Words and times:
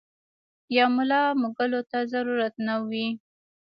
يا 0.75 0.85
ملا 0.95 1.21
مږلو 1.41 1.81
ته 1.91 1.97
ضرورت 2.13 2.53
نۀ 2.65 2.75
وي- 2.89 3.07